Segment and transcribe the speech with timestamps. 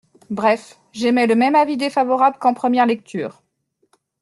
[0.31, 3.43] Bref, j’émets le même avis défavorable qu’en première lecture.